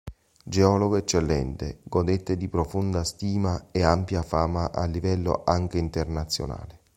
Geologo 0.43 0.95
eccellente, 0.97 1.81
godette 1.83 2.35
di 2.35 2.47
profonda 2.49 3.03
stima 3.03 3.67
e 3.71 3.83
ampia 3.83 4.23
fama 4.23 4.71
a 4.71 4.85
livello 4.87 5.43
anche 5.45 5.77
internazionale. 5.77 6.79